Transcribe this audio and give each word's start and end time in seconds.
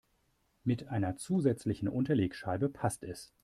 Mit 0.63 0.87
einer 0.87 1.15
zusätzlichen 1.17 1.87
Unterlegscheibe 1.87 2.69
passt 2.69 3.03
es. 3.03 3.31